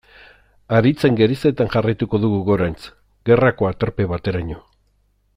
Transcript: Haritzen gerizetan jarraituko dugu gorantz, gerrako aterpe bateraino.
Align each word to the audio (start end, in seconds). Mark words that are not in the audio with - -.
Haritzen 0.77 1.17
gerizetan 1.19 1.69
jarraituko 1.75 2.19
dugu 2.25 2.39
gorantz, 2.47 2.79
gerrako 3.31 3.69
aterpe 3.73 4.07
bateraino. 4.15 4.57